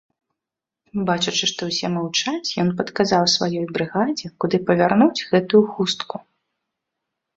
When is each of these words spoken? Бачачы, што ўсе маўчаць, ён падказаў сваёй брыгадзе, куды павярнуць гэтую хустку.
Бачачы, 1.09 1.45
што 1.51 1.61
ўсе 1.71 1.87
маўчаць, 1.97 2.49
ён 2.65 2.71
падказаў 2.81 3.23
сваёй 3.35 3.65
брыгадзе, 3.75 4.27
куды 4.45 4.57
павярнуць 4.71 5.25
гэтую 5.33 5.63
хустку. 5.75 6.15